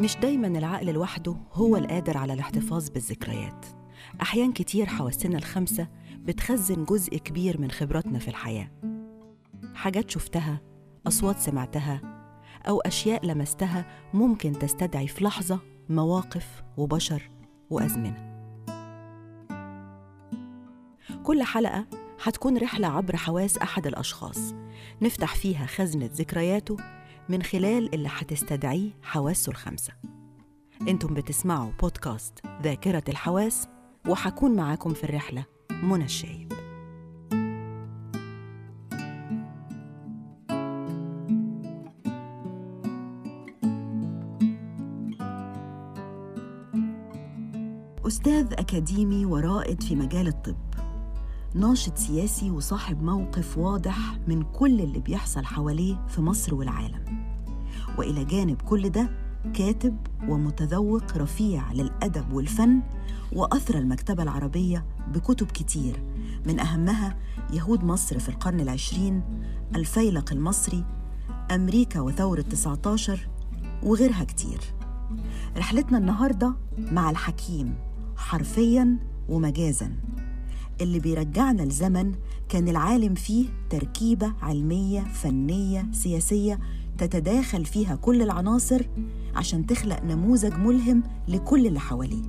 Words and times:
مش 0.00 0.16
دايما 0.16 0.46
العقل 0.46 0.92
لوحده 0.92 1.36
هو 1.52 1.76
القادر 1.76 2.18
على 2.18 2.32
الاحتفاظ 2.32 2.88
بالذكريات. 2.88 3.66
أحيان 4.22 4.52
كتير 4.52 4.86
حواسنا 4.86 5.38
الخمسة 5.38 5.88
بتخزن 6.16 6.84
جزء 6.84 7.16
كبير 7.16 7.60
من 7.60 7.70
خبراتنا 7.70 8.18
في 8.18 8.28
الحياة. 8.28 8.70
حاجات 9.74 10.10
شفتها 10.10 10.60
أصوات 11.06 11.38
سمعتها 11.38 12.00
أو 12.68 12.80
أشياء 12.80 13.26
لمستها 13.26 13.86
ممكن 14.14 14.52
تستدعي 14.52 15.08
في 15.08 15.24
لحظة 15.24 15.60
مواقف 15.88 16.62
وبشر 16.76 17.30
وأزمنة. 17.70 18.30
كل 21.22 21.42
حلقة 21.42 21.86
هتكون 22.22 22.56
رحلة 22.58 22.88
عبر 22.88 23.16
حواس 23.16 23.58
أحد 23.58 23.86
الأشخاص. 23.86 24.54
نفتح 25.02 25.34
فيها 25.34 25.66
خزنة 25.66 26.10
ذكرياته 26.12 26.76
من 27.30 27.42
خلال 27.42 27.94
اللي 27.94 28.08
هتستدعيه 28.12 28.90
حواسه 29.02 29.50
الخمسة. 29.50 29.92
أنتم 30.88 31.14
بتسمعوا 31.14 31.70
بودكاست 31.80 32.38
ذاكرة 32.62 33.02
الحواس 33.08 33.68
وحكون 34.08 34.56
معاكم 34.56 34.94
في 34.94 35.04
الرحلة 35.04 35.44
منى 35.82 36.04
الشايب. 36.04 36.52
أستاذ 48.06 48.52
أكاديمي 48.52 49.24
ورائد 49.24 49.82
في 49.82 49.96
مجال 49.96 50.28
الطب 50.28 50.56
ناشط 51.54 51.96
سياسي 51.96 52.50
وصاحب 52.50 53.02
موقف 53.02 53.58
واضح 53.58 54.18
من 54.26 54.42
كل 54.42 54.80
اللي 54.80 55.00
بيحصل 55.00 55.44
حواليه 55.44 56.06
في 56.08 56.20
مصر 56.20 56.54
والعالم. 56.54 57.19
وإلى 58.00 58.24
جانب 58.24 58.62
كل 58.62 58.88
ده 58.88 59.10
كاتب 59.54 59.96
ومتذوق 60.28 61.16
رفيع 61.16 61.72
للأدب 61.72 62.32
والفن 62.32 62.80
واثرى 63.32 63.78
المكتبة 63.78 64.22
العربية 64.22 64.84
بكتب 65.14 65.46
كتير. 65.46 66.02
من 66.46 66.60
أهمها 66.60 67.16
يهود 67.52 67.84
مصر 67.84 68.18
في 68.18 68.28
القرن 68.28 68.60
العشرين 68.60 69.22
الفيلق 69.76 70.32
المصري 70.32 70.84
أمريكا 71.50 72.00
وثورة 72.00 72.40
19 72.40 73.28
وغيرها 73.82 74.24
كتير. 74.24 74.60
رحلتنا 75.56 75.98
النهارده 75.98 76.54
مع 76.78 77.10
الحكيم 77.10 77.74
حرفيا 78.16 78.96
ومجازا. 79.28 79.92
اللي 80.80 80.98
بيرجعنا 80.98 81.62
لزمن 81.62 82.14
كان 82.48 82.68
العالم 82.68 83.14
فيه 83.14 83.46
تركيبة 83.70 84.32
علمية 84.42 85.00
فنية 85.00 85.86
سياسية 85.92 86.58
تتداخل 86.98 87.64
فيها 87.64 87.96
كل 87.96 88.22
العناصر 88.22 88.82
عشان 89.34 89.66
تخلق 89.66 90.02
نموذج 90.02 90.54
ملهم 90.54 91.02
لكل 91.28 91.66
اللي 91.66 91.80
حواليه. 91.80 92.22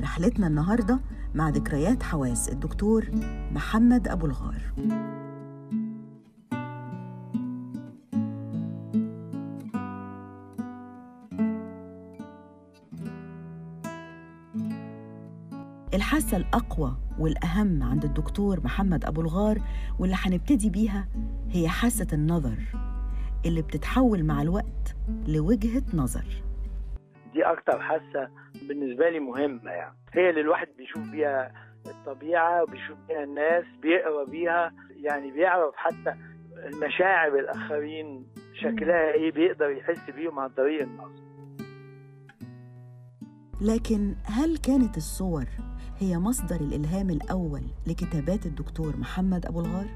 رحلتنا 0.00 0.46
النهارده 0.46 1.00
مع 1.34 1.48
ذكريات 1.48 2.02
حواس 2.02 2.48
الدكتور 2.48 3.10
محمد 3.52 4.08
أبو 4.08 4.26
الغار. 4.26 4.62
الحاسة 16.30 16.48
الأقوى 16.48 16.96
والأهم 17.18 17.82
عند 17.82 18.04
الدكتور 18.04 18.60
محمد 18.64 19.04
أبو 19.04 19.20
الغار 19.20 19.58
واللي 19.98 20.16
هنبتدي 20.18 20.70
بيها 20.70 21.08
هي 21.50 21.68
حاسة 21.68 22.06
النظر 22.12 22.58
اللي 23.46 23.62
بتتحول 23.62 24.24
مع 24.24 24.42
الوقت 24.42 24.96
لوجهة 25.28 25.82
نظر. 25.94 26.24
دي 27.32 27.42
أكتر 27.42 27.80
حاسة 27.80 28.28
بالنسبة 28.68 29.10
لي 29.10 29.18
مهمة 29.20 29.70
يعني. 29.70 29.96
هي 30.12 30.30
اللي 30.30 30.40
الواحد 30.40 30.68
بيشوف 30.78 31.10
بيها 31.10 31.52
الطبيعة 31.86 32.62
وبيشوف 32.62 32.98
بيها 33.08 33.24
الناس 33.24 33.64
بيقرأ 33.82 34.24
بيها 34.24 34.72
يعني 34.96 35.30
بيعرف 35.30 35.74
حتى 35.76 36.14
المشاعر 36.56 37.38
الآخرين 37.38 38.26
شكلها 38.54 39.12
إيه 39.12 39.32
بيقدر 39.32 39.70
يحس 39.70 40.10
بيهم 40.10 40.38
عن 40.38 40.48
طريق 40.48 40.82
النظر. 40.82 41.20
لكن 43.60 44.14
هل 44.24 44.56
كانت 44.56 44.96
الصور 44.96 45.44
هي 46.00 46.18
مصدر 46.18 46.56
الإلهام 46.56 47.10
الأول 47.10 47.62
لكتابات 47.86 48.46
الدكتور 48.46 48.96
محمد 48.96 49.46
أبو 49.46 49.60
الغار؟ 49.60 49.86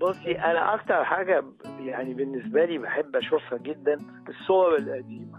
بصي 0.00 0.32
أنا 0.38 0.74
أكتر 0.74 1.04
حاجة 1.04 1.44
يعني 1.80 2.14
بالنسبة 2.14 2.64
لي 2.64 2.78
بحب 2.78 3.16
أشوفها 3.16 3.58
جدا 3.58 3.98
الصور 4.28 4.76
القديمة 4.76 5.38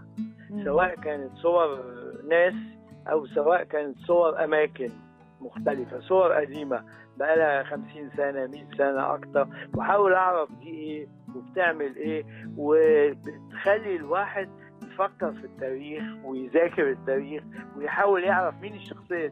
سواء 0.64 0.94
كانت 0.94 1.36
صور 1.36 1.84
ناس 2.30 2.54
أو 3.08 3.26
سواء 3.26 3.64
كانت 3.64 3.98
صور 3.98 4.44
أماكن 4.44 4.90
مختلفة 5.40 6.00
صور 6.00 6.32
قديمة 6.32 6.84
بقالها 7.18 7.62
خمسين 7.64 8.10
سنة 8.16 8.46
مئة 8.46 8.76
سنة 8.78 9.14
أكتر 9.14 9.48
وأحاول 9.74 10.12
أعرف 10.12 10.48
دي 10.52 10.68
إيه 10.70 11.06
وبتعمل 11.36 11.96
إيه 11.96 12.24
وبتخلي 12.58 13.96
الواحد 13.96 14.48
يفكر 14.82 15.32
في 15.32 15.44
التاريخ 15.44 16.02
ويذاكر 16.24 16.90
التاريخ 16.90 17.42
ويحاول 17.76 18.24
يعرف 18.24 18.54
مين 18.60 18.74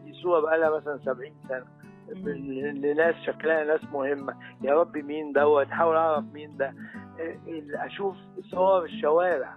دي 0.04 0.12
صورة 0.12 0.41
بقالها 0.41 0.76
مثلا 0.76 0.98
70 0.98 1.32
سنة. 1.48 1.65
لناس 2.72 3.15
شكلها 3.26 3.65
ناس 3.65 3.84
مهمة. 3.93 4.34
يا 4.62 4.75
رب 4.75 4.97
مين 4.97 5.32
دوت 5.32 5.66
احاول 5.66 5.97
أعرف 5.97 6.25
مين 6.32 6.56
ده. 6.56 6.75
أشوف 7.75 8.16
صور 8.50 8.84
الشوارع 8.84 9.56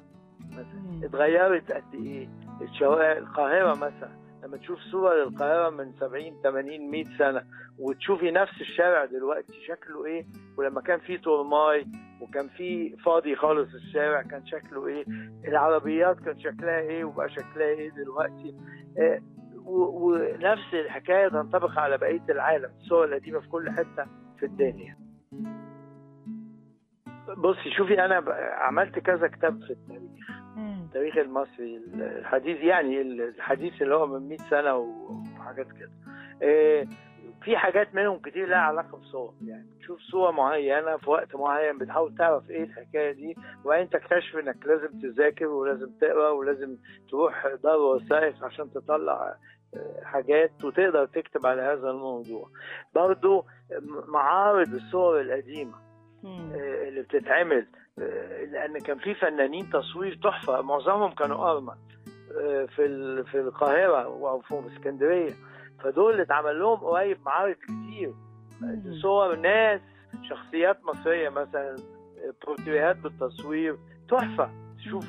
مثلا. 0.52 1.06
اتغيرت 1.06 1.72
قد 1.72 1.94
إيه؟ 1.94 2.30
الشوارع 2.62 3.12
القاهرة 3.12 3.74
مثلا. 3.76 4.26
لما 4.44 4.58
تشوف 4.58 4.80
صورة 4.80 5.14
للقاهرة 5.14 5.70
من 5.70 5.94
70 6.00 6.42
80 6.44 6.92
100 6.92 7.04
سنة 7.18 7.44
وتشوفي 7.80 8.32
نفس 8.32 8.62
الشارع 8.62 9.06
دلوقتي 9.06 9.54
شكله 9.68 10.06
إيه؟ 10.06 10.26
ولما 10.58 10.82
كان 10.82 11.00
فيه 11.00 11.18
تورماي 11.18 11.86
وكان 12.22 12.48
فيه 12.48 12.96
فاضي 12.96 13.36
خالص 13.36 13.74
الشارع 13.74 14.22
كان 14.22 14.46
شكله 14.46 14.88
إيه؟ 14.88 15.06
العربيات 15.48 16.20
كان 16.20 16.40
شكلها 16.40 16.80
إيه؟ 16.80 17.04
وبقى 17.04 17.30
شكلها 17.30 17.68
إيه 17.68 17.90
دلوقتي؟ 17.90 18.56
آه 19.00 19.22
ونفس 19.66 20.74
الحكاية 20.74 21.28
تنطبق 21.28 21.80
على 21.80 21.98
بقية 21.98 22.24
العالم 22.30 22.70
الصور 22.82 23.06
القديمة 23.06 23.40
في 23.40 23.48
كل 23.48 23.70
حتة 23.70 24.06
في 24.40 24.46
الدنيا. 24.46 24.98
بصي 27.38 27.72
شوفي 27.78 28.06
أنا 28.06 28.24
عملت 28.58 29.00
كذا 29.00 29.28
كتاب 29.28 29.64
في 29.64 29.70
التاريخ. 29.70 30.30
التاريخ 30.86 31.18
المصري 31.18 31.78
الحديث 31.94 32.58
يعني 32.58 33.02
الحديث 33.02 33.82
اللي 33.82 33.96
هو 33.96 34.08
من 34.08 34.30
100 34.30 34.38
سنة 34.50 34.76
وحاجات 34.76 35.68
كده. 35.72 35.92
إيه 36.42 36.86
في 37.44 37.58
حاجات 37.58 37.96
منهم 37.96 38.20
كتير 38.20 38.48
لها 38.48 38.58
علاقة 38.58 38.98
بصور 38.98 39.34
يعني 39.46 39.66
تشوف 39.80 40.00
صورة 40.00 40.32
معينة 40.32 40.98
في 40.98 41.10
وقت 41.10 41.36
معين 41.36 41.78
بتحاول 41.78 42.16
تعرف 42.16 42.50
إيه 42.50 42.64
الحكاية 42.64 43.12
دي 43.12 43.36
وبعدين 43.66 43.90
تكتشف 43.90 44.36
إنك 44.38 44.66
لازم 44.66 45.00
تذاكر 45.00 45.46
ولازم 45.48 45.90
تقرأ 46.02 46.30
ولازم 46.30 46.78
تروح 47.10 47.48
دار 47.64 47.78
وثائق 47.78 48.44
عشان 48.46 48.72
تطلع 48.74 49.36
حاجات 50.04 50.64
وتقدر 50.64 51.06
تكتب 51.06 51.46
على 51.46 51.62
هذا 51.62 51.90
الموضوع. 51.90 52.50
برضو 52.96 53.46
معارض 54.08 54.74
الصور 54.74 55.22
القديمة 55.22 55.78
اللي 56.88 57.02
بتتعمل 57.02 57.68
لأن 58.52 58.80
كان 58.80 58.98
في 58.98 59.16
فنانين 59.16 59.70
تصوير 59.70 60.20
تحفة 60.24 60.62
معظمهم 60.62 61.12
كانوا 61.12 61.52
أرمن 61.52 61.76
في 62.68 63.24
في 63.32 63.40
القاهرة 63.40 64.02
أو 64.04 64.42
في 64.42 64.62
اسكندرية. 64.74 65.34
فدول 65.84 66.12
اللي 66.12 66.24
اتعمل 66.24 66.60
لهم 66.60 66.78
قريب 66.78 67.18
معارض 67.26 67.56
كتير. 67.56 68.14
صور 69.02 69.36
ناس 69.36 69.82
شخصيات 70.30 70.86
مصرية 70.86 71.30
مثلا 71.30 71.76
بورتريهات 72.46 72.98
بالتصوير 72.98 73.78
تحفة. 74.10 74.50
تشوف 74.78 75.06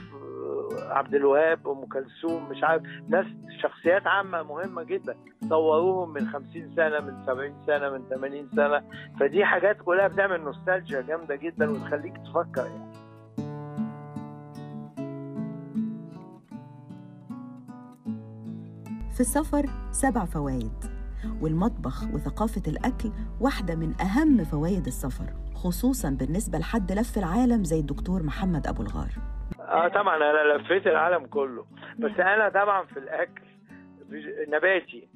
عبد 0.72 1.14
الوهاب 1.14 1.68
أم 1.68 1.84
كلثوم 1.84 2.48
مش 2.50 2.64
عارف. 2.64 2.82
ناس 3.08 3.26
شخصيات 3.62 4.06
عامة 4.06 4.42
مهمة 4.42 4.82
جدا. 4.82 5.16
صوروهم 5.48 6.12
من 6.12 6.28
50 6.28 6.74
سنة 6.76 7.00
من 7.00 7.24
70 7.26 7.54
سنة 7.66 7.90
من 7.90 8.02
80 8.10 8.48
سنة. 8.56 8.82
فدي 9.20 9.44
حاجات 9.44 9.76
كلها 9.84 10.08
بتعمل 10.08 10.40
نوستالجيا 10.40 11.00
جامدة 11.00 11.36
جدا 11.36 11.70
وتخليك 11.70 12.16
تفكر 12.16 12.66
يعني. 12.66 12.96
في 19.14 19.20
السفر 19.20 19.66
سبع 19.90 20.24
فوائد 20.24 20.72
والمطبخ 21.40 22.04
وثقافة 22.14 22.62
الأكل 22.66 23.10
واحدة 23.40 23.74
من 23.74 24.00
أهم 24.00 24.44
فوائد 24.44 24.86
السفر 24.86 25.32
خصوصا 25.54 26.10
بالنسبة 26.10 26.58
لحد 26.58 26.92
لف 26.92 27.18
العالم 27.18 27.64
زي 27.64 27.80
الدكتور 27.80 28.22
محمد 28.22 28.66
أبو 28.66 28.82
الغار. 28.82 29.35
آه 29.66 29.88
طبعا 29.88 30.16
أنا 30.16 30.52
لفيت 30.56 30.86
العالم 30.86 31.26
كله. 31.26 31.66
بس 31.98 32.20
أنا 32.20 32.48
طبعا 32.48 32.84
في 32.84 32.98
الأكل 32.98 33.42
نباتي 34.48 35.08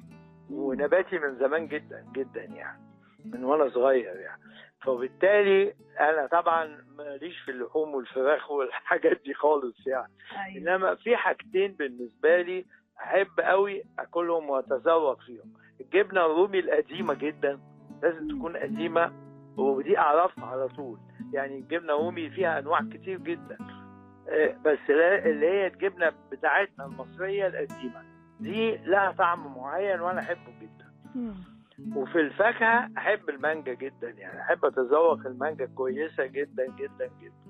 ونباتي 0.51 1.19
من 1.19 1.35
زمان 1.35 1.67
جدا 1.67 2.05
جدا 2.15 2.43
يعني 2.43 2.81
من 3.25 3.43
وأنا 3.43 3.69
صغير 3.69 4.15
يعني. 4.15 4.41
فبالتالي 4.81 5.73
أنا 5.99 6.27
طبعا 6.27 6.77
ماليش 6.97 7.39
في 7.39 7.51
اللحوم 7.51 7.95
والفراخ 7.95 8.51
والحاجات 8.51 9.21
دي 9.25 9.33
خالص 9.33 9.87
يعني. 9.87 10.11
أيوة. 10.45 10.57
إنما 10.57 10.95
في 10.95 11.15
حاجتين 11.17 11.71
بالنسبة 11.71 12.41
لي 12.41 12.65
أحب 12.99 13.39
قوي 13.39 13.83
أكلهم 13.99 14.49
وأتذوق 14.49 15.19
فيهم. 15.21 15.53
الجبنة 15.81 16.25
الرومي 16.25 16.59
القديمة 16.59 17.13
جدا 17.13 17.59
لازم 18.03 18.27
تكون 18.37 18.57
قديمة 18.57 19.11
ودي 19.57 19.97
أعرفها 19.97 20.45
على 20.45 20.67
طول. 20.67 20.99
يعني 21.33 21.57
الجبنة 21.57 21.93
الرومي 21.93 22.29
فيها 22.29 22.59
أنواع 22.59 22.79
كتير 22.93 23.17
جدا. 23.17 23.57
بس 24.65 24.89
لا- 24.89 25.25
اللي 25.25 25.45
هي 25.47 25.67
الجبنة 25.67 26.11
بتاعتنا 26.31 26.85
المصرية 26.85 27.47
القديمة. 27.47 28.03
دي 28.39 28.77
لها 28.77 29.11
طعم 29.11 29.57
معين 29.57 29.99
وأنا 30.01 30.19
أحبه 30.19 30.51
جدا. 30.61 30.91
وفي 31.95 32.15
الفاكهة 32.21 32.89
أحب 32.97 33.29
المانجا 33.29 33.73
جدا 33.73 34.09
يعني. 34.09 34.41
أحب 34.41 34.65
أتذوق 34.65 35.19
المانجا 35.25 35.65
كويسة 35.65 36.25
جدا 36.25 36.65
جدا 36.65 37.09
جدا. 37.21 37.41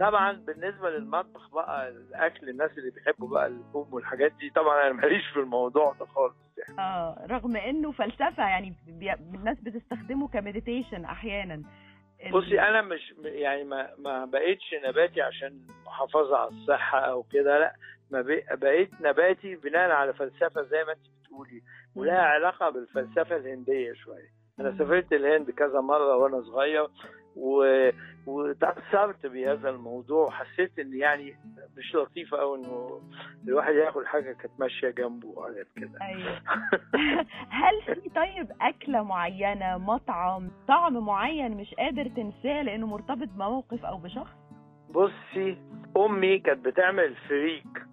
طبعا 0.00 0.32
بالنسبة 0.32 0.90
للمطبخ 0.90 1.50
بقى 1.54 1.88
الأكل 1.88 2.48
الناس 2.48 2.78
اللي 2.78 2.90
بيحبوا 2.90 3.28
بقى 3.28 3.46
اللحوم 3.46 3.88
والحاجات 3.94 4.32
دي 4.32 4.50
طبعا 4.50 4.82
أنا 4.86 4.92
ماليش 4.92 5.26
في 5.28 5.40
الموضوع 5.40 5.92
ده 6.00 6.06
خالص 6.06 6.34
يعني. 6.58 6.80
آه 6.80 7.26
رغم 7.30 7.56
إنه 7.56 7.92
فلسفة 7.92 8.42
يعني 8.48 8.74
بي... 8.86 9.12
الناس 9.12 9.60
بتستخدمه 9.60 10.28
ك 10.28 10.35
meditation 10.35 11.04
أحيانا. 11.04 11.62
بصي 12.30 12.60
أنا 12.60 12.82
مش 12.82 13.14
يعني 13.24 13.64
ما 13.64 13.90
ما 13.98 14.24
بقيتش 14.24 14.74
نباتي 14.84 15.22
عشان 15.22 15.60
محافظة 15.86 16.36
على 16.36 16.48
الصحة 16.48 16.98
أو 16.98 17.22
كده 17.22 17.58
لأ 17.58 17.74
ما 18.10 18.22
بق- 18.22 18.54
بقيت 18.54 18.90
نباتي 19.00 19.54
بناء 19.56 19.90
على 19.90 20.12
فلسفة 20.14 20.62
زي 20.62 20.84
ما 20.84 20.92
انت 20.92 21.06
بتقولي 21.22 21.62
ولها 21.96 22.20
علاقة 22.22 22.70
بالفلسفة 22.70 23.36
الهندية 23.36 23.92
شوية. 23.92 24.36
أنا. 24.60 24.78
سافرت 24.78 25.12
الهند 25.12 25.50
كذا 25.50 25.80
مرة 25.80 26.16
وأنا 26.16 26.42
صغير 26.42 26.88
و... 27.36 27.64
وتأثرت 28.26 29.26
بهذا 29.26 29.70
الموضوع 29.70 30.26
وحسيت 30.26 30.78
إن 30.78 30.96
يعني 30.96 31.36
مش 31.76 31.94
لطيفة 31.94 32.36
قوي 32.36 32.58
إنه 32.58 33.00
الواحد 33.48 33.74
ياكل 33.74 34.06
حاجة 34.06 34.32
كانت 34.32 34.60
ماشيه 34.60 34.90
جنبه 34.90 35.28
وحاجات 35.28 35.66
كده. 35.76 35.98
أيوه. 36.02 36.40
هل 37.60 37.82
في 37.94 38.10
طيب 38.10 38.52
أكلة 38.60 39.02
معينة 39.02 39.78
مطعم 39.78 40.50
طعم 40.68 41.06
معين 41.06 41.56
مش 41.56 41.74
قادر 41.74 42.08
تنساه 42.08 42.62
لأنه 42.62 42.86
مرتبط 42.86 43.28
بموقف 43.28 43.84
أو 43.84 43.98
بشخص؟ 43.98 44.36
بصي 44.90 45.58
أمي 45.96 46.38
كانت 46.38 46.64
بتعمل 46.64 47.14
فريك 47.28 47.86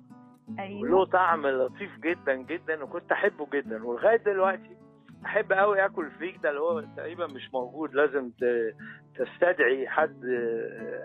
وله 0.49 0.63
أيوه 0.63 1.05
طعم 1.05 1.47
لطيف 1.47 1.99
جدا 1.99 2.35
جدا 2.35 2.83
وكنت 2.83 3.11
أحبه 3.11 3.47
جدا 3.53 3.85
ولغاية 3.85 4.17
دلوقتي 4.17 4.82
أحب 5.25 5.53
قوي 5.53 5.85
آكل 5.85 6.05
الفريك 6.05 6.39
ده 6.43 6.49
اللي 6.49 6.61
هو 6.61 6.83
تقريبا 6.97 7.27
مش 7.27 7.53
موجود 7.53 7.93
لازم 7.93 8.31
تستدعي 9.15 9.87
حد 9.87 10.25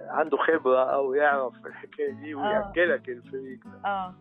عنده 0.08 0.36
خبرة 0.36 0.94
أو 0.94 1.14
يعرف 1.14 1.66
الحكاية 1.66 2.12
دي 2.12 2.34
ويأكلك 2.34 3.08
الفريك 3.08 3.60
ده. 3.64 3.88
آه. 3.88 4.14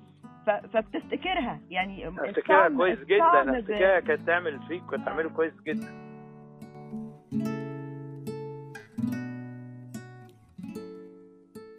فبتفتكرها 0.73 1.59
يعني 1.69 2.07
أفتكرها 2.07 2.69
كويس 2.69 2.99
جدا 2.99 3.59
أفتكرها 3.59 3.99
كانت 3.99 4.27
تعمل 4.27 4.59
فريك 4.67 4.83
كنت 4.83 5.05
تعمله 5.05 5.29
كويس 5.29 5.53
جدا. 5.65 6.07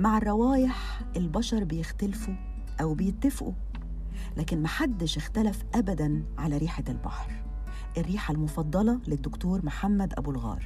مع 0.01 0.19
الروايح 0.19 1.01
البشر 1.17 1.65
بيختلفوا 1.65 2.35
أو 2.81 2.95
بيتفقوا 2.95 3.53
لكن 4.37 4.63
محدش 4.63 5.17
اختلف 5.17 5.65
أبدا 5.75 6.25
على 6.39 6.59
ريحة 6.59 6.85
البحر. 6.89 7.48
الريحة 7.97 8.35
المفضلة 8.35 9.01
للدكتور 9.09 9.61
محمد 9.65 10.13
أبو 10.19 10.31
الغار. 10.31 10.63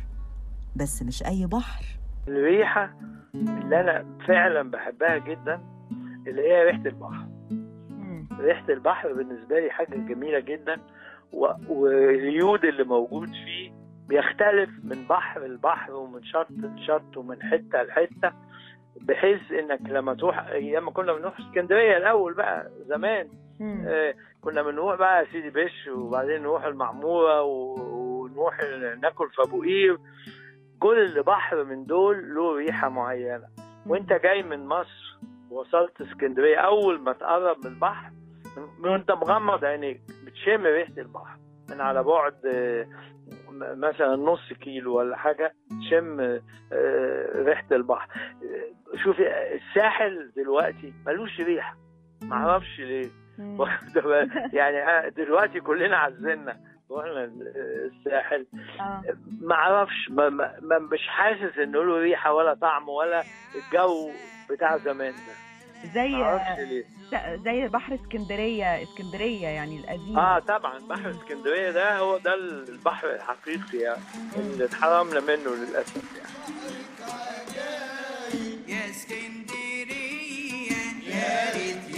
بس 0.76 1.02
مش 1.02 1.22
أي 1.26 1.46
بحر. 1.46 1.84
الريحة 2.28 2.94
اللي 3.34 3.80
أنا 3.80 4.04
فعلا 4.28 4.70
بحبها 4.70 5.18
جدا 5.18 5.60
اللي 6.26 6.42
هي 6.42 6.64
ريحة 6.64 6.82
البحر. 6.86 7.26
ريحة 8.40 8.68
البحر 8.68 9.12
بالنسبة 9.12 9.60
لي 9.60 9.70
حاجة 9.70 9.96
جميلة 9.96 10.40
جدا 10.40 10.80
و- 11.32 11.46
واليود 11.68 12.64
اللي 12.64 12.84
موجود 12.84 13.28
فيه 13.28 13.72
بيختلف 14.08 14.70
من 14.84 15.06
بحر 15.10 15.44
لبحر 15.46 15.92
ومن 15.92 16.24
شط 16.24 16.46
لشط 16.50 17.16
ومن 17.16 17.42
حتة 17.42 17.82
لحتة 17.82 18.32
بحيث 19.00 19.40
إنك 19.52 19.80
لما 19.90 20.14
تروح 20.14 20.38
أيام 20.46 20.84
ما 20.84 20.90
كنا 20.90 21.12
بنروح 21.12 21.40
اسكندرية 21.40 21.96
الأول 21.96 22.34
بقى 22.34 22.70
زمان 22.88 23.28
آه 23.60 24.14
كنا 24.40 24.62
بنروح 24.62 24.94
بقى 24.96 25.26
سيدي 25.32 25.50
بش 25.50 25.88
وبعدين 25.88 26.42
نروح 26.42 26.64
المعمورة 26.64 27.42
ونروح 27.42 28.58
ناكل 29.02 29.28
في 29.30 29.42
ابو 29.42 29.62
قير 29.62 29.98
كل 30.80 31.22
بحر 31.22 31.64
من 31.64 31.86
دول 31.86 32.34
له 32.34 32.56
ريحة 32.56 32.88
معينة. 32.88 33.46
وانت 33.86 34.12
جاي 34.12 34.42
من 34.42 34.66
مصر 34.66 35.18
وصلت 35.50 36.00
اسكندرية 36.00 36.56
أول 36.58 37.00
ما 37.00 37.12
تقرب 37.12 37.56
من 37.66 37.72
البحر 37.72 38.10
وانت 38.84 39.10
مغمض 39.10 39.64
عينيك 39.64 40.00
بتشم 40.26 40.66
ريحة 40.66 40.92
البحر. 40.98 41.38
من 41.70 41.80
على 41.80 42.02
بعد 42.02 42.46
آه، 42.46 42.86
مثلا 43.60 44.16
نص 44.16 44.52
كيلو 44.52 44.98
ولا 44.98 45.16
حاجة 45.16 45.54
تشم 45.80 46.20
آه، 46.72 47.42
ريحة 47.42 47.66
البحر. 47.72 48.08
شوفي 49.04 49.22
الساحل 49.54 50.32
دلوقتي 50.36 50.94
ملوش 51.06 51.40
ريحة. 51.40 51.76
معرفش 52.22 52.80
ليه؟ 52.80 53.08
يعني 54.58 54.82
أنا 54.82 55.08
دلوقتي 55.08 55.60
كلنا 55.60 55.96
عزلنا 55.96 56.56
رحنا 56.90 57.30
الساحل. 57.54 58.46
آه. 58.80 59.02
ما 59.40 59.54
أعرفش 59.54 60.08
ما 60.10 60.28
ما 60.62 60.78
مش 60.78 61.08
حاسس 61.08 61.58
انه 61.58 61.84
له 61.84 61.98
ريحة 61.98 62.32
ولا 62.32 62.54
طعم 62.54 62.88
ولا 62.88 63.22
الجو 63.54 64.10
بتاع 64.50 64.76
زمان 64.78 65.12
ده. 65.12 65.34
زي 65.94 66.40
زي 67.44 67.68
بحر 67.68 67.94
اسكندرية 67.94 68.82
اسكندرية 68.82 69.46
يعني 69.46 69.80
القديم. 69.80 70.18
آه 70.18 70.38
طبعا 70.38 70.78
بحر 70.78 71.10
اسكندرية 71.10 71.70
ده 71.70 71.98
هو 71.98 72.18
ده 72.18 72.34
البحر 72.34 73.10
الحقيقي 73.14 73.78
يعني 73.78 74.00
اللي 74.36 74.64
اتحرمنا 74.64 75.20
منه 75.20 75.50
للأسف 75.54 76.16
يعني. 76.16 76.32
يا 78.68 78.90
اسكندرية 78.90 80.76
يا 81.06 81.50
ريت 81.54 81.91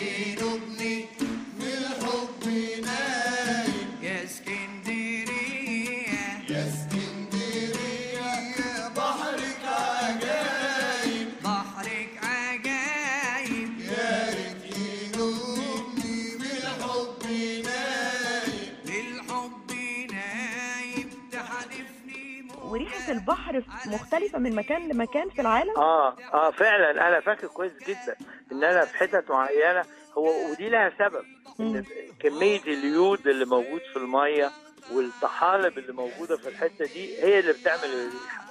وريحه 22.75 23.13
البحر 23.13 23.63
مختلفة 23.87 24.39
من 24.39 24.55
مكان 24.55 24.89
لمكان 24.89 25.31
في 25.31 25.41
العالم؟ 25.41 25.77
آه 25.77 26.17
آه 26.35 26.51
فعلا. 26.51 27.09
أنا 27.09 27.21
فاكر 27.21 27.47
كويس 27.47 27.73
جدا 27.89 28.17
إن 28.53 28.65
أنا 28.65 28.85
في 28.85 28.97
حتت 28.99 29.31
معينة. 29.31 29.85
هو 30.19 30.51
ودي 30.51 30.69
لها 30.69 30.93
سبب 30.99 31.25
إن 31.61 31.85
كمية 32.21 32.61
اليود 32.63 33.27
اللي 33.29 33.45
موجود 33.45 33.81
في 33.93 33.97
المية 33.97 34.51
والطحالب 34.93 35.79
اللي 35.79 35.93
موجودة 35.93 36.37
في 36.37 36.49
الحتة 36.49 36.85
دي 36.85 37.23
هي 37.23 37.39
اللي 37.39 37.53
بتعمل 37.53 37.85
الريحة. 37.85 38.45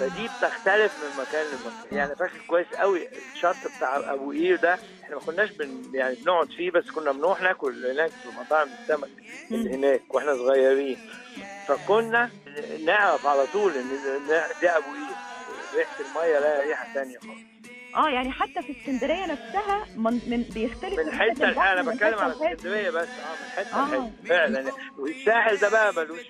فدي 0.00 0.28
بتختلف 0.28 1.04
من 1.04 1.22
مكان 1.22 1.46
لمكان. 1.46 1.98
يعني 1.98 2.16
فاكر 2.16 2.38
كويس 2.48 2.66
قوي 2.66 3.08
الشط 3.34 3.56
بتاع 3.76 4.12
أبو 4.12 4.30
قير 4.30 4.56
ده 4.56 4.78
إحنا 5.04 5.16
ما 5.16 5.20
كناش 5.22 5.50
بن 5.50 5.90
يعني 5.94 6.14
بنقعد 6.14 6.48
فيه 6.52 6.70
بس 6.70 6.90
كنا 6.90 7.12
بنروح 7.12 7.40
ناكل 7.42 7.86
هناك 7.86 8.10
في 8.10 8.28
مطاعم 8.40 8.68
السمك 8.82 9.08
اللي 9.50 9.74
هناك 9.74 10.14
وإحنا 10.14 10.34
صغيرين. 10.34 10.98
فكنا 11.68 12.30
نعرف 12.84 13.26
على 13.26 13.46
طول 13.52 13.72
إن 13.72 13.88
ده- 14.28 14.76
أبو 14.76 14.86
قير 14.86 15.16
ريحة 15.76 15.96
المية 16.00 16.38
لها 16.38 16.62
ريحة 16.66 16.94
ثانية 16.94 17.18
خالص. 17.18 17.40
آه 17.96 18.08
يعني 18.08 18.30
حتى 18.32 18.62
في 18.62 18.80
اسكندرية 18.80 19.26
نفسها 19.26 19.86
من, 19.96 20.12
من 20.26 20.42
بيختلف 20.42 20.98
من 20.98 21.12
حتة 21.12 21.44
البحر 21.48 21.72
أنا 21.80 21.92
بتكلم 21.92 22.18
على. 22.18 22.32
اسكندرية 22.32 22.90
بس 22.90 23.08
آه 23.08 23.32
من 23.42 23.48
حتة 23.56 23.76
آه. 23.76 23.84
لحته 23.88 24.28
فعلا. 24.28 24.72
والساحل 24.98 25.56
ده 25.56 25.68
بقى 25.70 25.92
ملوش 25.94 26.20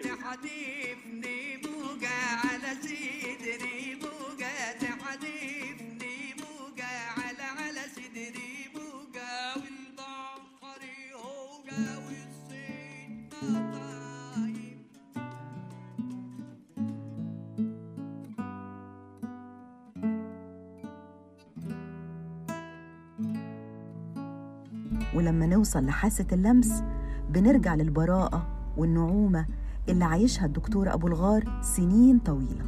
ولما 25.15 25.47
نوصل 25.47 25.87
لحاسة 25.87 26.27
اللمس 26.33 26.85
بنرجع 27.29 27.75
للبراءة 27.75 28.47
والنعومة 28.77 29.47
اللي 29.89 30.05
عايشها 30.05 30.47
الدكتور 30.47 30.95
أبو 30.95 31.07
الغار 31.07 31.43
سنين 31.61 32.19
طويلة. 32.19 32.65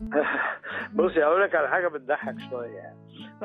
بصي 0.98 1.24
أقول 1.24 1.42
لك 1.42 1.54
على 1.54 1.68
حاجة 1.68 1.88
بتضحك 1.88 2.36
شوية. 2.50 2.76
يعني 2.76 2.98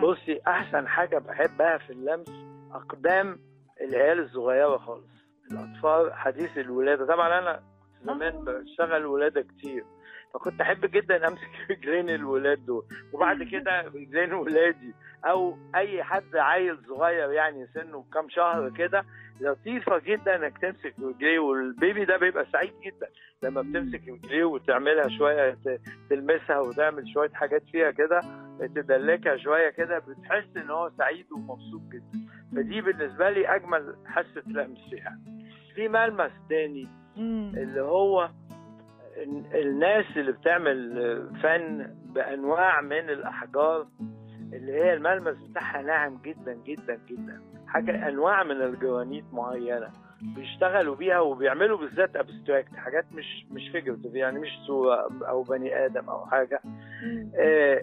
بصي 0.03 0.41
أحسن 0.47 0.87
حاجة 0.87 1.17
بحبها 1.17 1.77
في 1.77 1.93
اللمس 1.93 2.29
أقدام 2.71 3.39
العيال 3.81 4.19
الصغيرة 4.19 4.77
خالص 4.77 5.09
الأطفال 5.51 6.13
حديث 6.13 6.57
الولادة. 6.57 7.05
طبعا 7.05 7.53
كنت 7.53 7.61
زمان 8.05 8.43
بشتغل 8.45 9.05
ولادة 9.05 9.41
كتير. 9.41 9.85
فكنت 10.33 10.61
أحب 10.61 10.85
جدا 10.85 11.27
أمسك 11.27 11.49
رجلين 11.71 12.09
الولاد 12.09 12.65
دول. 12.65 12.85
وبعد 13.13 13.43
كده 13.43 13.81
رجلين 13.81 14.33
ولادي. 14.33 14.93
أو 15.25 15.57
أي 15.75 16.03
حد 16.03 16.35
عيل 16.35 16.77
صغير 16.87 17.31
يعني 17.31 17.67
سنه 17.73 18.05
كام 18.13 18.29
شهر 18.29 18.69
كده 18.69 19.03
لطيفة 19.41 19.97
جدا 19.99 20.35
إنك 20.35 20.57
تمسك 20.57 20.93
رجليه 21.03 21.39
والبيبي 21.39 22.05
ده 22.05 22.17
بيبقى 22.17 22.45
سعيد 22.53 22.73
جدا 22.85 23.07
لما 23.43 23.61
بتمسك 23.61 24.01
رجليه 24.09 24.43
وتعملها 24.43 25.09
شوية 25.17 25.57
تلمسها 26.09 26.59
وتعمل 26.59 27.09
شوية 27.13 27.29
حاجات 27.29 27.63
فيها 27.71 27.91
كده 27.91 28.21
تدلكها 28.59 29.37
شوية 29.37 29.69
كده 29.69 29.99
بتحس 29.99 30.57
إن 30.57 30.69
هو 30.69 30.91
سعيد 30.97 31.25
ومبسوط 31.31 31.81
جدا. 31.93 32.19
فدي 32.55 32.81
بالنسبة 32.81 33.29
لي 33.29 33.55
أجمل 33.55 33.95
حاسه 34.05 34.43
لمس 34.47 34.93
يعني. 34.93 35.45
في 35.75 35.87
ملمس 35.87 36.31
تاني. 36.49 36.87
اللي 37.17 37.81
هو 37.81 38.29
الناس 39.55 40.05
اللي 40.17 40.31
بتعمل 40.31 40.93
فن 41.43 41.95
بأنواع 42.05 42.81
من 42.81 43.09
الأحجار 43.09 43.87
اللي 44.53 44.71
هي 44.73 44.93
الملمس 44.93 45.37
بتاعها 45.49 45.81
ناعم 45.81 46.19
جدا 46.25 46.53
جدا 46.65 46.99
جدا 47.09 47.41
حاجة 47.67 48.09
أنواع 48.09 48.43
من 48.43 48.61
الجرانيت 48.61 49.25
معينة 49.33 49.87
بيشتغلوا 50.35 50.95
بيها 50.95 51.19
وبيعملوا 51.19 51.77
بالذات 51.77 52.15
abstract 52.15 52.75
حاجات 52.75 53.05
مش 53.13 53.45
مش 53.51 53.69
figurative 53.69 54.13
يعني 54.15 54.39
مش 54.39 54.49
صورة 54.67 55.09
أو 55.27 55.43
بني 55.43 55.85
آدم 55.85 56.09
أو 56.09 56.25
حاجة. 56.25 56.61
آه، 57.35 57.81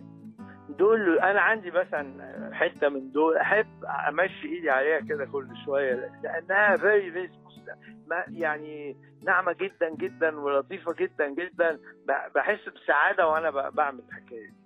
دول 0.69 1.19
أنا 1.19 1.41
عندي 1.41 1.71
مثلا 1.71 2.51
حتة 2.55 2.89
من 2.89 3.13
دول 3.13 3.37
أحب 3.37 3.67
أمشي 4.09 4.49
إيدي 4.49 4.71
عليها 4.71 5.01
كده 5.01 5.25
كل 5.25 5.49
شوية 5.65 6.11
لأنها 6.23 6.77
very 6.77 7.13
very 7.13 7.31
يعني 8.29 8.97
ناعمة 9.23 9.53
جدا 9.53 9.95
جدا 9.95 10.41
ولطيفة 10.41 10.93
جدا 10.93 11.29
جدا 11.29 11.79
بحس 12.35 12.69
بسعادة 12.69 13.29
وأنا 13.29 13.71
بعمل 13.71 14.03
الحكاية 14.09 14.51
دي. 14.51 14.57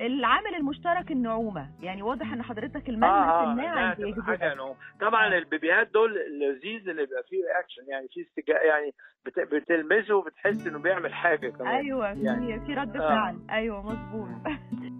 العامل 0.00 0.54
المشترك 0.54 1.10
النعومة. 1.10 1.70
يعني 1.82 2.02
واضح 2.02 2.32
إن 2.32 2.42
حضرتك 2.42 2.88
الملمس 2.88 3.04
الناعم 3.44 3.78
آه 3.78 3.94
ده 3.94 4.04
بيجذبك 4.04 4.24
حاجة 4.24 4.54
نوع. 4.54 4.76
طبعا 5.00 5.26
البيبيهات 5.38 5.90
دول 5.92 6.16
اللذيذ 6.18 6.88
اللي 6.88 7.06
بيبقى 7.06 7.22
فيه 7.28 7.36
رياكشن 7.44 7.82
يعني 7.88 8.08
في 8.08 8.20
استجابه 8.20 8.60
يعني 8.60 8.94
بت- 9.26 9.54
بتلمسه 9.54 10.14
وبتحس 10.14 10.66
إنه 10.66 10.78
بيعمل 10.78 11.14
حاجة 11.14 11.48
كمان. 11.50 11.74
أيوه 11.74 12.14
في 12.14 12.22
يعني. 12.22 12.60
في 12.60 12.74
رد 12.74 12.96
آه. 12.96 13.08
فعل. 13.08 13.38
أيوه 13.50 13.82
مظبوط. 13.82 14.28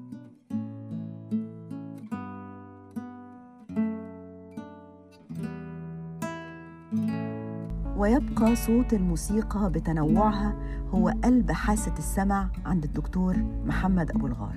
ويبقى 8.01 8.57
صوت 8.57 8.93
الموسيقى 8.93 9.71
بتنوعها 9.75 10.55
هو 10.95 11.09
قلب 11.25 11.51
حاسة 11.53 11.93
السمع 11.99 12.49
عند 12.67 12.85
الدكتور 12.85 13.37
محمد 13.65 14.11
أبو 14.11 14.27
الغار. 14.27 14.55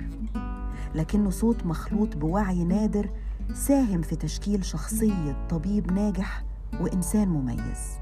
لكنه 0.96 1.30
صوت 1.30 1.66
مخلوط 1.66 2.18
بوعي 2.18 2.64
نادر 2.64 3.10
ساهم 3.54 4.02
في 4.02 4.16
تشكيل 4.16 4.66
شخصية 4.66 5.48
طبيب 5.50 5.92
ناجح 5.92 6.44
وإنسان 6.82 7.28
مميز. 7.28 8.00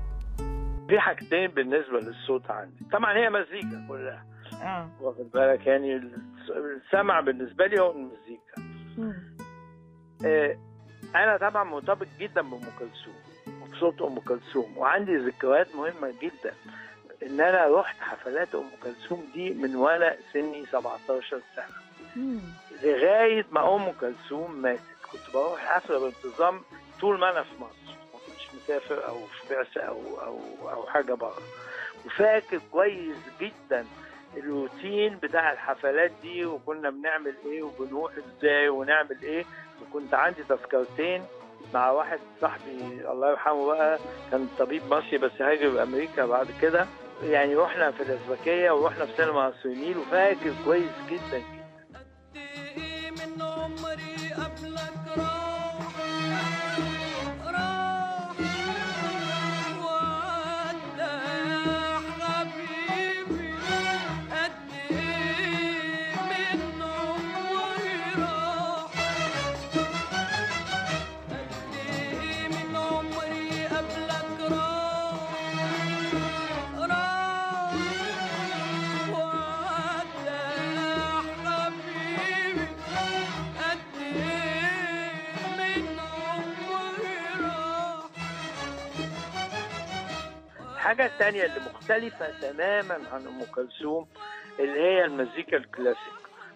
في 0.90 1.00
حاجتين 1.00 1.48
بالنسبة 1.48 2.00
للصوت 2.00 2.52
عندي. 2.52 2.86
طبعا 2.92 3.14
هي 3.18 3.30
مزيكا 3.30 3.88
كلها. 3.88 4.26
آه. 4.64 4.90
واخد 5.02 5.32
بالك؟ 5.34 5.68
يعني 5.68 5.96
الس- 5.96 6.86
السمع 6.86 7.20
بالنسبة 7.22 7.66
لي 7.68 7.82
هو 7.82 7.92
المزيكا. 7.92 8.62
آه، 10.26 10.58
أنا 11.16 11.50
طبعا 11.50 11.64
مرتبط 11.64 12.08
جدا 12.20 12.42
بأم 12.42 12.60
كلثوم. 12.80 13.14
وبصوت 13.84 14.02
أم 14.02 14.20
كلثوم. 14.20 14.78
وعندي 14.78 15.16
ذكريات 15.18 15.76
مهمة 15.76 16.14
جدا. 16.22 16.54
إن 17.24 17.42
أنا 17.42 17.68
رحت 17.80 18.00
حفلات 18.00 18.56
أم 18.56 18.70
كلثوم 18.84 19.30
دي 19.34 19.50
من 19.50 19.76
وأنا 19.76 20.16
سني 20.34 20.66
17 20.66 21.42
سنة. 21.56 21.66
لغاية 22.84 23.46
ما 23.52 23.76
أم 23.76 23.92
كلثوم 23.92 24.62
ماتت. 24.62 24.82
كنت 25.12 25.34
بروح 25.34 25.60
حفلة 25.66 26.00
بانتظام 26.00 26.62
طول 27.02 27.20
ما 27.20 27.30
أنا 27.32 27.44
في 27.44 27.56
مصر. 27.60 27.96
ما 28.14 28.20
كنتش 28.28 28.48
مسافر 28.56 29.08
أو 29.08 29.26
في 29.26 29.54
بعثه 29.56 29.82
أو 29.82 30.02
أو 30.22 30.40
أو 30.70 30.86
حاجة 30.88 31.14
بره. 31.14 31.42
وفاكر 32.06 32.60
كويس 32.72 33.18
جدا 33.42 33.86
الروتين 34.38 35.18
بتاع 35.18 35.52
الحفلات 35.52 36.12
دي 36.22 36.46
وكنا 36.46 36.90
بنعمل 36.90 37.34
إيه 37.46 37.64
وبنروح 37.64 38.12
إزاي 38.18 38.70
ونعمل 38.70 39.18
إيه. 39.24 39.46
وكنت 39.82 40.14
عندي 40.14 40.44
تذكرتين 40.44 41.24
مع 41.74 41.92
واحد 41.92 42.20
صاحبي 42.42 42.72
الله 43.12 43.30
يرحمه 43.30 43.66
بقى 43.66 44.00
كان 44.32 44.48
طبيب 44.60 44.82
مصري 44.94 45.18
بس 45.18 45.32
هاجر 45.42 45.84
أمريكا 45.84 46.26
بعد 46.26 46.48
كده. 46.62 46.86
يعني 47.24 47.56
رحنا 47.56 47.92
في 47.92 48.04
الازبكيه 48.04 48.72
ورحنا 48.72 49.06
في 49.06 49.12
سينما 49.18 49.54
النيل 49.66 49.98
وفاكر 49.98 50.54
كويس 50.66 50.92
جدا. 51.10 51.42
الحاجة 90.92 91.06
التانية 91.14 91.44
اللي 91.46 91.60
مختلفة 91.74 92.40
تماما 92.52 92.94
عن 93.14 93.28
أم 93.28 93.44
كلثوم 93.56 94.08
اللي 94.60 94.80
هي 94.82 95.06
المزيكا 95.06 95.58
الكلاسيك. 95.58 96.14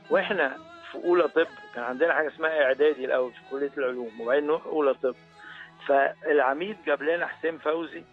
وإحنا 0.10 0.58
في 0.92 0.96
أولى 1.06 1.28
طب 1.28 1.48
كان 1.76 1.84
عندنا 1.84 2.14
حاجة 2.14 2.28
اسمها 2.28 2.64
إعدادي 2.64 3.06
الأول 3.06 3.32
في 3.32 3.40
كلية 3.52 3.72
العلوم 3.78 4.22
وبعدين 4.22 4.48
نروح 4.48 4.66
أولى 4.66 4.94
طب. 4.94 5.16
فالعميد 5.88 6.78
جاب 6.86 7.02
لنا 7.04 7.28
حسين 7.28 7.58
فوزي 7.58 8.04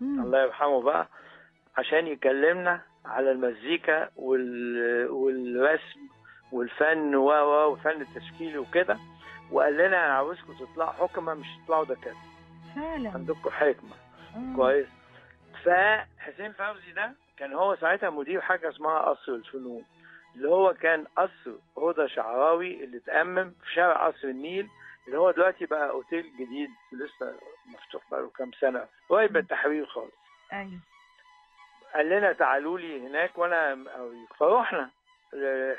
مم. 0.00 0.20
الله 0.24 0.42
يرحمه 0.42 0.82
بقى 0.82 1.08
عشان 1.76 2.06
يكلمنا 2.06 2.80
على 3.04 3.30
المزيكا 3.30 4.08
وال... 4.16 5.10
والرسم 5.10 6.00
والفن 6.52 7.14
و 7.14 7.28
و 7.30 7.70
والفن 7.70 8.00
التشكيلي 8.00 8.58
وكده. 8.58 8.98
وقال 9.50 9.74
لنا 9.74 9.86
أنا 10.06 10.14
عاوزكم 10.14 10.52
تطلعوا 10.58 10.92
حكمة 10.92 11.34
مش 11.34 11.46
تطلعوا 11.64 11.84
دكاترة. 11.84 12.16
فعلا. 12.76 13.10
عندكم 13.10 13.50
حكمة. 13.50 13.96
كويس. 14.56 14.86
فحسين 15.66 16.52
فوزي 16.52 16.92
ده 16.92 17.12
كان 17.38 17.52
هو 17.52 17.76
ساعتها 17.76 18.10
مدير 18.10 18.40
حاجة 18.40 18.68
اسمها 18.68 18.98
قصر 18.98 19.32
الفنون 19.32 19.84
اللي 20.36 20.48
هو 20.48 20.74
كان 20.74 21.04
قصر 21.16 21.52
هدى 21.78 22.08
شعراوي 22.08 22.84
اللي 22.84 22.96
اتأمم 22.96 23.50
في 23.64 23.72
شارع 23.74 24.06
قصر 24.08 24.28
النيل 24.28 24.68
اللي 25.06 25.18
هو 25.18 25.30
دلوقتي 25.30 25.66
بقى 25.66 25.90
أوتيل 25.90 26.32
جديد 26.38 26.70
لسه 26.92 27.34
مفتوح 27.66 28.02
بقاله 28.10 28.30
كام 28.30 28.50
سنة 28.52 28.86
قريب 29.08 29.30
من 29.32 29.36
التحرير 29.40 29.86
خالص. 29.86 30.12
أيوه. 30.52 30.80
قال 31.94 32.08
لنا 32.08 32.32
تعالوا 32.32 32.78
لي 32.78 33.06
هناك 33.08 33.38
وأنا 33.38 33.72
أوريك 33.96 34.32
فروحنا 34.38 34.90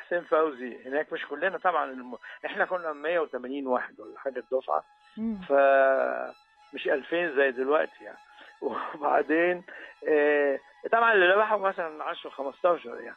حسين 0.06 0.22
فوزي 0.24 0.86
هناك 0.86 1.14
مش 1.14 1.26
كلنا 1.26 1.58
طبعا 1.58 1.92
الم... 1.92 2.18
إحنا 2.46 2.66
كنا 2.66 2.94
180 2.94 3.68
واحد 3.68 4.00
ولا 4.00 4.20
حاجة 4.20 4.40
الدفعة 4.40 4.84
مم. 5.18 5.42
ف 5.48 5.52
مش 6.74 6.88
2000 6.88 7.36
زي 7.36 7.52
دلوقتي 7.52 8.04
يعني. 8.04 8.18
وبعدين 8.62 9.64
آه، 10.08 10.60
طبعا 10.92 11.14
اللي 11.14 11.28
راحوا 11.34 11.58
مثلا 11.58 12.04
10 12.04 12.30
15 12.30 13.00
يعني 13.00 13.16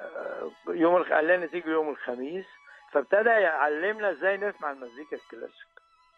آه، 0.00 0.50
يوم. 0.68 1.02
قال 1.02 1.26
لنا 1.26 1.46
تيجي 1.46 1.68
يوم 1.70 1.88
الخميس 1.88 2.46
فابتدى 2.92 3.28
يعلمنا 3.30 4.10
إزاي 4.10 4.36
نسمع 4.36 4.70
المزيكا 4.70 5.16
الكلاسيك 5.16 5.68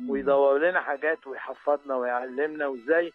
ويدور 0.08 0.58
لنا 0.58 0.80
حاجات 0.80 1.26
ويحفظنا 1.26 1.94
ويعلمنا 1.94 2.66
وإزاي. 2.66 3.12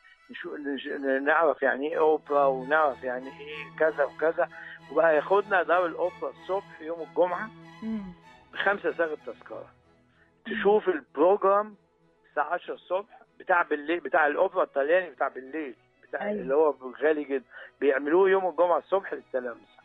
نعرف 1.22 1.62
يعني 1.64 1.88
إيه 1.92 2.00
أوبرا 2.00 2.46
ونعرف 2.46 3.04
يعني 3.04 3.28
إيه 3.40 3.78
كذا 3.80 4.04
وكذا 4.04 4.50
وبقى 4.92 5.16
ياخدنا 5.16 5.64
دار 5.64 5.86
الأوبرا 5.86 6.30
الصبح 6.30 6.82
يوم 6.82 7.02
الجمعة 7.02 7.50
مم. 7.84 8.14
بخمسة 8.54 8.92
صاغ 8.92 9.16
تذكرة 9.26 9.68
تشوف 10.46 10.90
البروجرام 10.90 11.76
الساعة 12.30 12.54
10 12.54 12.74
الصبح 12.74 13.20
بتاع 13.40 13.62
بالليل 13.62 14.00
بتاع 14.00 14.28
الأوبرا 14.28 14.64
الطلياني 14.64 15.10
بتاع 15.10 15.28
بالليل 15.28 15.76
بتاع 16.10 16.22
أيوة. 16.22 16.42
اللي 16.42 16.56
هو 16.56 16.76
غالي 17.04 17.24
جدا 17.24 17.44
بيعملوه 17.82 18.30
يوم 18.30 18.48
الجمعة 18.50 18.78
الصبح 18.78 19.14
للتلامذة 19.14 19.76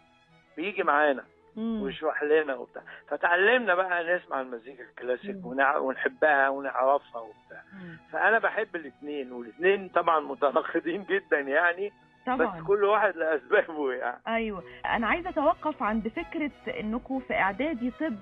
بيجي 0.57 0.83
معانا. 0.83 1.25
ويشرح 1.57 2.23
لنا 2.23 2.54
وبتاع 2.54 2.83
فتعلمنا 3.09 3.75
بقى 3.75 4.16
نسمع 4.16 4.40
المزيكا 4.40 4.83
الكلاسيك. 4.83 5.45
ونع- 5.45 5.76
ونحبها 5.76 6.49
ونعرفها 6.49 7.21
وبتاع 7.21 7.62
مم. 7.73 7.97
فأنا 8.12 8.38
بحب 8.38 8.76
الاثنين 8.76 9.33
والاثنين 9.33 9.88
طبعا 9.88 10.21
متناقضين 10.21 11.04
جدا 11.04 11.40
يعني 11.40 11.92
طبعا 12.26 12.37
بس 12.61 12.66
كل 12.66 12.85
واحد 12.85 13.16
لأسبابه 13.16 13.92
يعني 13.92 14.21
أيوه 14.28 14.62
أنا 14.87 15.07
عايزة 15.07 15.28
أتوقف 15.30 15.83
عند 15.83 16.09
فكرة 16.09 16.50
انكم 16.80 17.21
في 17.21 17.35
إعدادي 17.35 17.90
طب 18.00 18.16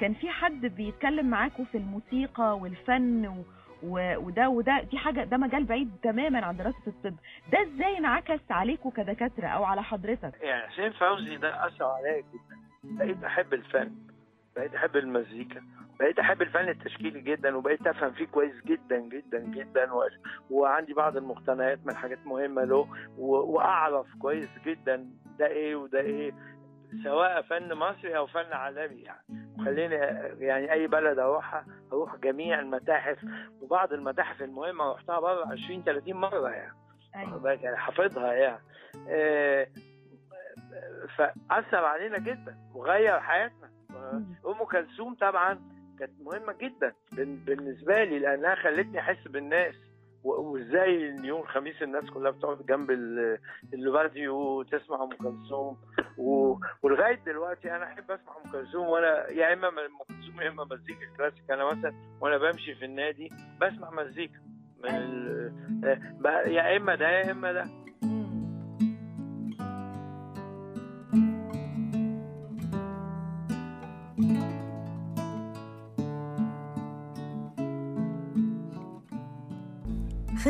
كان 0.00 0.14
في 0.14 0.30
حد 0.30 0.66
بيتكلم 0.66 1.30
معاكم 1.30 1.64
في 1.64 1.78
الموسيقى 1.78 2.58
والفن 2.58 3.26
و... 3.26 3.44
وده 3.84 4.48
وده 4.48 4.80
دي 4.90 4.98
حاجة 4.98 5.24
ده 5.24 5.36
مجال 5.36 5.64
بعيد 5.64 5.90
تماما 6.02 6.46
عن 6.46 6.56
دراسة 6.56 6.86
الطب. 6.86 7.14
ده 7.52 7.62
إزاي 7.62 7.98
انعكس 7.98 8.40
عليكم 8.50 8.90
كدكاترة 8.90 9.46
أو 9.46 9.64
على 9.64 9.82
حضرتك؟ 9.82 10.32
يعني 10.42 10.68
حسين 10.70 10.92
فوزي 10.92 11.36
ده 11.36 11.66
أثر 11.66 11.84
عليا 11.84 12.20
جدا. 12.20 12.56
بقيت 12.84 13.24
أحب 13.24 13.54
الفن 13.54 13.92
بقيت 14.56 14.74
أحب 14.74 14.96
المزيكا 14.96 15.62
بقيت 16.00 16.18
أحب 16.18 16.42
الفن 16.42 16.68
التشكيلي 16.68 17.20
جدا 17.20 17.56
وبقيت 17.56 17.86
أفهم 17.86 18.12
فيه 18.12 18.24
كويس 18.26 18.64
جدا 18.66 18.98
جدا 18.98 19.38
جدا 19.38 19.92
و... 19.92 20.02
وعندي 20.50 20.94
بعض 20.94 21.16
المقتنيات 21.16 21.78
من 21.86 21.94
حاجات 21.96 22.18
مهمة 22.26 22.64
له 22.64 22.88
و... 23.18 23.26
وأعرف 23.36 24.06
كويس 24.20 24.48
جدا 24.66 25.06
ده 25.38 25.46
إيه 25.46 25.76
وده 25.76 26.00
إيه. 26.00 26.32
سواء 27.04 27.42
فن 27.42 27.74
مصري 27.74 28.16
أو 28.16 28.26
فن 28.26 28.52
عالمي 28.52 29.02
يعني. 29.02 29.24
خليني 29.64 29.94
يعني 30.44 30.72
أي 30.72 30.86
بلد 30.86 31.18
اروحها 31.18 31.66
أروح 31.92 32.16
جميع 32.16 32.60
المتاحف 32.60 33.18
وبعض 33.62 33.92
المتاحف 33.92 34.42
المهمة 34.42 34.92
رحتها 34.92 35.20
بره 35.20 35.46
20 35.52 35.82
30 35.84 36.14
مرة 36.14 36.48
يعني. 36.48 36.74
أيوه. 37.16 37.52
يعني 37.52 37.76
حافظها 37.76 38.32
يعني. 38.32 38.62
آه، 39.08 39.66
فأثر 41.16 41.84
علينا 41.84 42.18
جدا 42.18 42.56
وغير 42.74 43.20
حياتنا. 43.20 43.70
أم 44.46 44.64
كلثوم 44.64 45.14
طبعا 45.14 45.60
كانت 45.98 46.12
مهمة 46.20 46.52
جدا 46.52 46.92
بالنسبة 47.16 48.04
لي 48.04 48.18
لأنها 48.18 48.54
خلتني 48.54 49.00
أحس 49.00 49.28
بالناس. 49.28 49.74
وازاي 50.24 51.08
إن 51.10 51.24
يوم 51.24 51.40
الخميس 51.40 51.82
الناس 51.82 52.10
كلها 52.10 52.30
بتقعد 52.30 52.66
جنب 52.66 52.90
ال- 52.90 53.38
الراديو 53.74 54.62
تسمع 54.62 55.02
أم 55.02 55.10
كلثوم. 55.10 55.76
ولغاية 56.82 57.20
دلوقتي 57.26 57.76
أنا 57.76 57.84
أحب 57.84 58.10
أسمع 58.10 58.32
أم 58.44 58.52
كلثوم 58.52 58.86
وأنا 58.88 59.30
يا 59.30 59.52
إما 59.52 59.68
أم 59.68 59.74
كلثوم 60.08 60.40
يا 60.40 60.48
إما 60.48 60.64
مزيكا 60.64 61.06
كلاسيك. 61.16 61.50
أنا 61.50 61.64
مثلا 61.64 61.92
وأنا 62.20 62.38
بمشي 62.38 62.74
في 62.74 62.84
النادي 62.84 63.30
بسمع 63.60 63.90
مزيكا 63.90 64.38
من 64.84 64.90
ال... 64.94 65.52
آه، 66.26 66.48
يا 66.48 66.76
إما 66.76 66.94
ده 66.94 67.08
يا 67.08 67.30
إما 67.30 67.52
ده. 67.52 67.81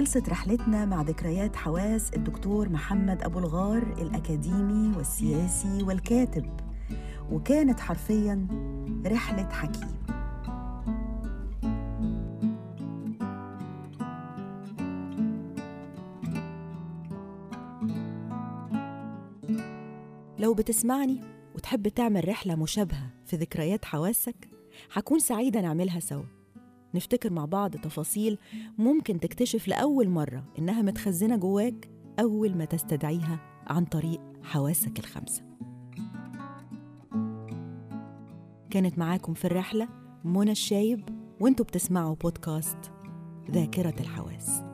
خلصت 0.03 0.29
رحلتنا 0.29 0.85
مع 0.85 1.03
ذكريات 1.03 1.57
حواس 1.57 2.15
الدكتور 2.15 2.69
محمد 2.69 3.23
أبو 3.23 3.39
الغار 3.39 3.83
الأكاديمي 3.83 4.97
والسياسي 4.97 5.83
والكاتب. 5.83 6.61
وكانت 7.31 7.81
حرفيا 7.81 8.47
رحلة 9.07 9.49
حكيم. 9.49 10.03
لو 20.39 20.55
بتسمعني 20.55 21.21
وتحب 21.55 21.89
تعمل 21.89 22.29
رحلة 22.29 22.55
مشابهة 22.55 23.11
في 23.27 23.37
ذكريات 23.37 23.85
حواسك 23.85 24.49
هكون 24.93 25.19
سعيدة 25.19 25.61
نعملها 25.61 26.01
سوا. 26.01 26.42
نفتكر 26.95 27.33
مع 27.33 27.45
بعض 27.45 27.77
تفاصيل 27.77 28.39
ممكن 28.79 29.21
تكتشف 29.21 29.69
لأول 29.69 30.09
مرة 30.09 30.45
إنها 30.59 30.83
متخزنة 30.83 31.37
جواك 31.37 31.89
أول 32.21 32.57
ما 32.57 32.65
تستدعيها 32.65 33.41
عن 33.67 33.85
طريق 33.85 34.21
حواسك 34.43 34.99
الخمسة. 34.99 35.43
كانت 38.71 38.99
معاكم 38.99 39.35
في 39.35 39.45
الرحلة 39.45 39.89
منى 40.25 40.53
الشايب 40.53 41.09
وأنتوا 41.41 41.65
بتسمعوا 41.65 42.15
بودكاست 42.15 42.93
ذاكرة 43.51 43.95
الحواس. 44.01 44.72